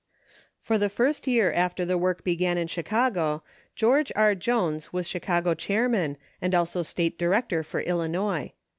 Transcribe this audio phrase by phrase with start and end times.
[0.57, 3.43] For the first year after the work began in Chicago
[3.75, 4.33] George R.
[4.33, 8.51] Jones was Chicago Chairman and also State Director for Illinois.